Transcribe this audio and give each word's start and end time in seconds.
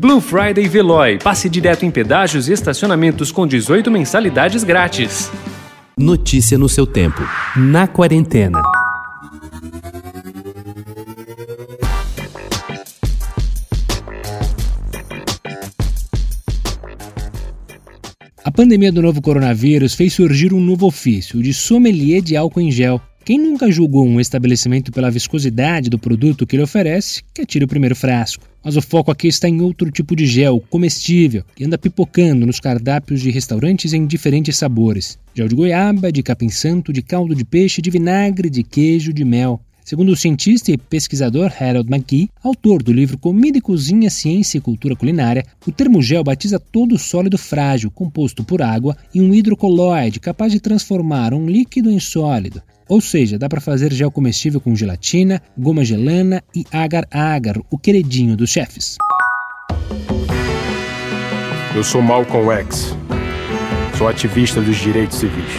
Blue 0.00 0.20
Friday 0.20 0.68
Veloy. 0.68 1.18
Passe 1.18 1.48
direto 1.48 1.84
em 1.84 1.90
pedágios 1.90 2.48
e 2.48 2.52
estacionamentos 2.52 3.32
com 3.32 3.44
18 3.44 3.90
mensalidades 3.90 4.62
grátis. 4.62 5.28
Notícia 5.96 6.56
no 6.56 6.68
seu 6.68 6.86
tempo. 6.86 7.20
Na 7.56 7.88
quarentena. 7.88 8.62
A 18.44 18.52
pandemia 18.52 18.92
do 18.92 19.02
novo 19.02 19.20
coronavírus 19.20 19.94
fez 19.94 20.12
surgir 20.12 20.54
um 20.54 20.60
novo 20.60 20.86
ofício, 20.86 21.40
o 21.40 21.42
de 21.42 21.52
sommelier 21.52 22.22
de 22.22 22.36
álcool 22.36 22.60
em 22.60 22.70
gel. 22.70 23.02
Quem 23.28 23.36
nunca 23.36 23.70
julgou 23.70 24.06
um 24.06 24.18
estabelecimento 24.18 24.90
pela 24.90 25.10
viscosidade 25.10 25.90
do 25.90 25.98
produto 25.98 26.46
que 26.46 26.56
ele 26.56 26.62
oferece, 26.62 27.22
que 27.34 27.42
atire 27.42 27.62
o 27.62 27.68
primeiro 27.68 27.94
frasco. 27.94 28.42
Mas 28.64 28.74
o 28.74 28.80
foco 28.80 29.10
aqui 29.10 29.28
está 29.28 29.46
em 29.46 29.60
outro 29.60 29.90
tipo 29.90 30.16
de 30.16 30.26
gel, 30.26 30.64
comestível, 30.70 31.44
que 31.54 31.62
anda 31.62 31.76
pipocando 31.76 32.46
nos 32.46 32.58
cardápios 32.58 33.20
de 33.20 33.30
restaurantes 33.30 33.92
em 33.92 34.06
diferentes 34.06 34.56
sabores. 34.56 35.18
Gel 35.34 35.46
de 35.46 35.54
goiaba, 35.54 36.10
de 36.10 36.22
capim 36.22 36.48
santo, 36.48 36.90
de 36.90 37.02
caldo 37.02 37.34
de 37.34 37.44
peixe, 37.44 37.82
de 37.82 37.90
vinagre, 37.90 38.48
de 38.48 38.62
queijo, 38.62 39.12
de 39.12 39.26
mel. 39.26 39.60
Segundo 39.88 40.12
o 40.12 40.16
cientista 40.16 40.70
e 40.70 40.76
pesquisador 40.76 41.50
Harold 41.58 41.90
McGee, 41.90 42.28
autor 42.44 42.82
do 42.82 42.92
livro 42.92 43.16
Comida 43.16 43.56
e 43.56 43.60
Cozinha, 43.62 44.10
Ciência 44.10 44.58
e 44.58 44.60
Cultura 44.60 44.94
Culinária, 44.94 45.46
o 45.66 45.72
termo 45.72 46.02
gel 46.02 46.22
batiza 46.22 46.60
todo 46.60 46.98
sólido 46.98 47.38
frágil, 47.38 47.90
composto 47.90 48.44
por 48.44 48.60
água 48.60 48.94
e 49.14 49.22
um 49.22 49.32
hidrocoloide 49.32 50.20
capaz 50.20 50.52
de 50.52 50.60
transformar 50.60 51.32
um 51.32 51.46
líquido 51.46 51.90
em 51.90 51.98
sólido. 51.98 52.62
Ou 52.86 53.00
seja, 53.00 53.38
dá 53.38 53.48
para 53.48 53.62
fazer 53.62 53.90
gel 53.90 54.10
comestível 54.10 54.60
com 54.60 54.76
gelatina, 54.76 55.40
goma 55.56 55.82
gelana 55.82 56.44
e 56.54 56.66
agar-agar, 56.70 57.58
o 57.70 57.78
queridinho 57.78 58.36
dos 58.36 58.50
chefes. 58.50 58.98
Eu 61.74 61.82
sou 61.82 62.02
Malcolm 62.02 62.52
X. 62.52 62.94
Sou 63.96 64.06
ativista 64.06 64.60
dos 64.60 64.76
direitos 64.76 65.16
civis. 65.16 65.50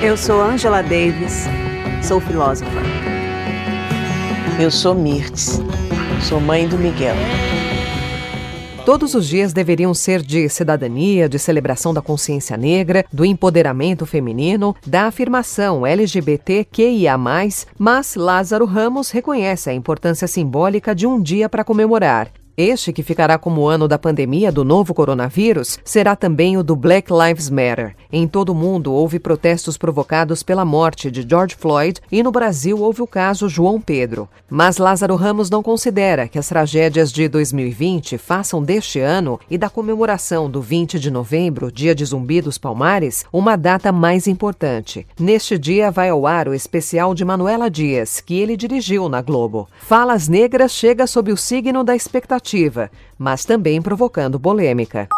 Eu 0.00 0.16
sou 0.16 0.40
Angela 0.40 0.82
Davis 0.82 1.48
Sou 2.06 2.20
filósofa. 2.20 2.70
Eu 4.60 4.70
sou 4.70 4.94
Mirtes. 4.94 5.58
Sou 6.28 6.38
mãe 6.38 6.68
do 6.68 6.76
Miguel. 6.76 7.16
Todos 8.84 9.14
os 9.14 9.26
dias 9.26 9.54
deveriam 9.54 9.94
ser 9.94 10.20
de 10.20 10.46
cidadania, 10.50 11.30
de 11.30 11.38
celebração 11.38 11.94
da 11.94 12.02
consciência 12.02 12.58
negra, 12.58 13.06
do 13.10 13.24
empoderamento 13.24 14.04
feminino, 14.04 14.76
da 14.86 15.06
afirmação 15.06 15.86
LGBTQIA, 15.86 17.16
mas 17.16 18.14
Lázaro 18.14 18.66
Ramos 18.66 19.10
reconhece 19.10 19.70
a 19.70 19.72
importância 19.72 20.28
simbólica 20.28 20.94
de 20.94 21.06
um 21.06 21.18
dia 21.18 21.48
para 21.48 21.64
comemorar. 21.64 22.30
Este, 22.56 22.92
que 22.92 23.02
ficará 23.02 23.36
como 23.36 23.66
ano 23.66 23.88
da 23.88 23.98
pandemia 23.98 24.52
do 24.52 24.64
novo 24.64 24.94
coronavírus, 24.94 25.76
será 25.84 26.14
também 26.14 26.56
o 26.56 26.62
do 26.62 26.76
Black 26.76 27.12
Lives 27.12 27.50
Matter. 27.50 27.96
Em 28.12 28.28
todo 28.28 28.50
o 28.50 28.54
mundo 28.54 28.92
houve 28.92 29.18
protestos 29.18 29.76
provocados 29.76 30.44
pela 30.44 30.64
morte 30.64 31.10
de 31.10 31.26
George 31.28 31.56
Floyd 31.56 32.00
e 32.12 32.22
no 32.22 32.30
Brasil 32.30 32.78
houve 32.78 33.02
o 33.02 33.08
caso 33.08 33.48
João 33.48 33.80
Pedro. 33.80 34.28
Mas 34.48 34.78
Lázaro 34.78 35.16
Ramos 35.16 35.50
não 35.50 35.64
considera 35.64 36.28
que 36.28 36.38
as 36.38 36.46
tragédias 36.46 37.10
de 37.10 37.26
2020 37.26 38.18
façam 38.18 38.62
deste 38.62 39.00
ano 39.00 39.40
e 39.50 39.58
da 39.58 39.68
comemoração 39.68 40.48
do 40.48 40.62
20 40.62 41.00
de 41.00 41.10
novembro, 41.10 41.72
Dia 41.72 41.92
de 41.92 42.04
Zumbi 42.04 42.40
dos 42.40 42.56
Palmares, 42.56 43.24
uma 43.32 43.56
data 43.56 43.90
mais 43.90 44.28
importante. 44.28 45.04
Neste 45.18 45.58
dia 45.58 45.90
vai 45.90 46.10
ao 46.10 46.24
ar 46.24 46.46
o 46.46 46.54
especial 46.54 47.16
de 47.16 47.24
Manuela 47.24 47.68
Dias, 47.68 48.20
que 48.20 48.38
ele 48.38 48.56
dirigiu 48.56 49.08
na 49.08 49.20
Globo. 49.20 49.68
Falas 49.80 50.28
Negras 50.28 50.70
chega 50.70 51.04
sob 51.08 51.32
o 51.32 51.36
signo 51.36 51.82
da 51.82 51.96
expectativa 51.96 52.43
mas 53.18 53.44
também 53.44 53.80
provocando 53.80 54.38
polêmica. 54.38 55.08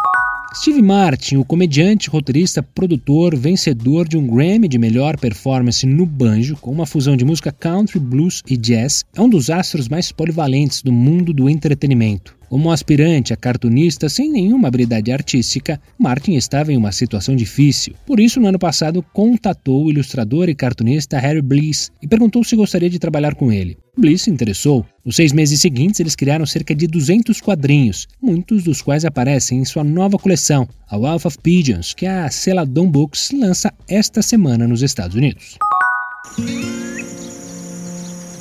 Steve 0.55 0.81
Martin, 0.81 1.37
o 1.37 1.45
comediante, 1.45 2.09
roteirista, 2.09 2.63
produtor, 2.63 3.35
vencedor 3.35 4.07
de 4.07 4.17
um 4.17 4.25
Grammy 4.25 4.67
de 4.67 4.77
melhor 4.77 5.17
performance 5.19 5.85
no 5.85 6.05
banjo, 6.05 6.55
com 6.55 6.71
uma 6.71 6.85
fusão 6.85 7.17
de 7.17 7.25
música 7.25 7.51
country, 7.51 7.99
blues 7.99 8.41
e 8.47 8.55
jazz, 8.55 9.03
é 9.15 9.21
um 9.21 9.29
dos 9.29 9.49
astros 9.49 9.89
mais 9.89 10.11
polivalentes 10.11 10.81
do 10.81 10.91
mundo 10.91 11.33
do 11.33 11.49
entretenimento. 11.49 12.36
Como 12.49 12.71
aspirante 12.71 13.33
a 13.33 13.37
cartunista 13.37 14.07
sem 14.07 14.31
nenhuma 14.31 14.69
habilidade 14.69 15.11
artística, 15.11 15.79
Martin 15.99 16.33
estava 16.35 16.71
em 16.71 16.77
uma 16.77 16.91
situação 16.91 17.35
difícil. 17.35 17.93
Por 18.05 18.19
isso, 18.19 18.39
no 18.39 18.47
ano 18.47 18.57
passado, 18.57 19.03
contatou 19.13 19.85
o 19.85 19.91
ilustrador 19.91 20.47
e 20.47 20.55
cartunista 20.55 21.19
Harry 21.19 21.41
Bliss 21.41 21.91
e 22.01 22.07
perguntou 22.07 22.43
se 22.43 22.55
gostaria 22.55 22.89
de 22.89 22.99
trabalhar 22.99 23.35
com 23.35 23.51
ele. 23.51 23.77
Bliss 23.97 24.23
se 24.23 24.31
interessou. 24.31 24.85
Nos 25.03 25.15
seis 25.15 25.33
meses 25.33 25.59
seguintes, 25.59 25.99
eles 25.99 26.15
criaram 26.15 26.45
cerca 26.45 26.73
de 26.73 26.87
200 26.87 27.41
quadrinhos, 27.41 28.07
muitos 28.21 28.63
dos 28.63 28.81
quais 28.81 29.03
aparecem 29.03 29.59
em 29.59 29.65
sua 29.65 29.83
nova 29.83 30.17
coleção, 30.17 30.67
a 30.89 30.97
Wealth 30.97 31.25
of 31.25 31.37
Pigeons, 31.43 31.93
que 31.93 32.05
a 32.05 32.29
Celadon 32.29 32.89
Books 32.89 33.31
lança 33.31 33.73
esta 33.89 34.21
semana 34.21 34.67
nos 34.67 34.81
Estados 34.81 35.15
Unidos. 35.15 35.57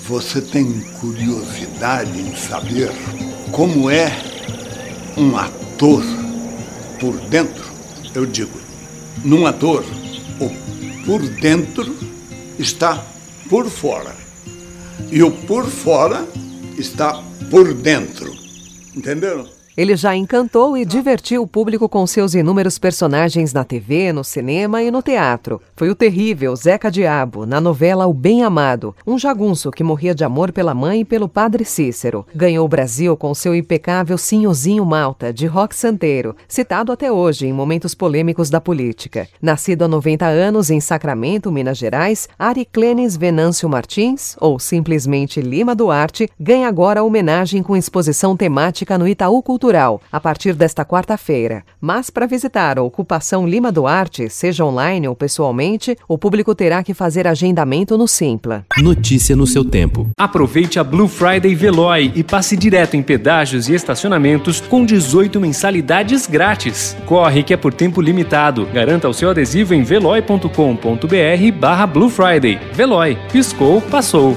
Você 0.08 0.40
tem 0.40 0.64
curiosidade 1.00 2.20
em 2.20 2.36
saber 2.36 2.90
como 3.52 3.90
é 3.90 4.12
um 5.16 5.36
ator 5.36 6.02
por 7.00 7.16
dentro, 7.28 7.64
eu 8.14 8.26
digo, 8.26 8.58
num 9.24 9.46
ator, 9.46 9.84
o 10.40 11.04
por 11.04 11.22
dentro 11.22 11.96
está 12.58 13.04
por 13.48 13.70
fora. 13.70 14.14
E 15.10 15.22
o 15.22 15.30
por 15.30 15.66
fora 15.66 16.26
está 16.78 17.22
por 17.50 17.72
dentro. 17.74 18.34
Entenderam? 18.94 19.55
Ele 19.76 19.94
já 19.94 20.16
encantou 20.16 20.75
e 20.75 20.87
divertiu 20.87 21.42
o 21.42 21.47
público 21.47 21.87
com 21.87 22.06
seus 22.06 22.34
inúmeros 22.34 22.78
personagens 22.78 23.53
na 23.53 23.62
TV, 23.62 24.10
no 24.10 24.25
cinema 24.25 24.82
e 24.82 24.91
no 24.91 25.03
teatro. 25.03 25.60
Foi 25.76 25.91
o 25.91 25.94
terrível 25.94 26.56
Zeca 26.56 26.91
Diabo, 26.91 27.44
na 27.44 27.60
novela 27.60 28.06
O 28.06 28.15
Bem 28.15 28.42
Amado, 28.42 28.97
um 29.06 29.19
jagunço 29.19 29.70
que 29.70 29.84
morria 29.84 30.15
de 30.15 30.25
amor 30.25 30.50
pela 30.50 30.75
mãe 30.75 31.00
e 31.00 31.04
pelo 31.04 31.28
padre 31.28 31.62
Cícero. 31.62 32.26
Ganhou 32.34 32.65
o 32.65 32.69
Brasil 32.69 33.15
com 33.19 33.34
seu 33.34 33.54
impecável 33.54 34.16
Sinhozinho 34.16 34.86
Malta, 34.86 35.31
de 35.31 35.44
rock 35.44 35.76
santeiro, 35.76 36.34
citado 36.48 36.91
até 36.91 37.12
hoje 37.12 37.47
em 37.47 37.53
momentos 37.53 37.94
polêmicos 37.94 38.48
da 38.48 38.62
política. 38.62 39.28
Nascido 39.42 39.82
há 39.82 39.88
90 39.88 40.25
anos 40.25 40.70
em 40.70 40.81
Sacramento, 40.81 41.53
Minas 41.53 41.76
Gerais, 41.76 42.31
Ari 42.38 42.65
Clenis 42.65 43.15
Venâncio 43.15 43.69
Martins, 43.69 44.36
ou 44.41 44.59
simplesmente 44.59 45.42
Lima 45.42 45.75
Duarte, 45.75 46.31
ganha 46.41 46.66
agora 46.66 47.04
homenagem 47.04 47.62
com 47.62 47.76
exposição 47.76 48.34
temática 48.34 48.97
no 48.97 49.06
Itaú 49.06 49.42
Cultural 49.42 49.66
Cultural, 49.66 50.00
a 50.12 50.21
partir 50.21 50.53
desta 50.53 50.84
quarta-feira. 50.84 51.65
Mas 51.81 52.09
para 52.09 52.25
visitar 52.25 52.78
a 52.78 52.82
Ocupação 52.82 53.49
Lima 53.49 53.72
Duarte, 53.72 54.31
seja 54.31 54.65
online 54.65 55.09
ou 55.09 55.16
pessoalmente, 55.16 55.97
o 56.06 56.16
público 56.16 56.54
terá 56.54 56.84
que 56.84 56.94
fazer 56.94 57.27
agendamento 57.27 57.99
no 57.99 58.06
Simpla. 58.06 58.65
Notícia 58.78 59.34
no 59.34 59.44
seu 59.44 59.65
tempo. 59.65 60.09
Aproveite 60.16 60.78
a 60.78 60.84
Blue 60.84 61.09
Friday 61.09 61.53
Veloy 61.56 62.12
e 62.15 62.22
passe 62.22 62.56
direto 62.56 62.97
em 62.97 63.03
pedágios 63.03 63.69
e 63.69 63.75
estacionamentos 63.75 64.60
com 64.60 64.87
18 64.87 65.41
mensalidades 65.41 66.28
grátis. 66.28 66.97
Corre 67.04 67.43
que 67.43 67.53
é 67.53 67.56
por 67.56 67.75
tempo 67.75 68.00
limitado. 68.00 68.66
Garanta 68.66 69.09
o 69.09 69.15
seu 69.15 69.31
adesivo 69.31 69.75
em 69.75 69.83
veloy.com.br 69.83 71.59
barra 71.59 71.87
Blue 71.88 72.09
Friday. 72.09 72.60
Veloy. 72.72 73.19
Piscou, 73.33 73.81
passou. 73.81 74.37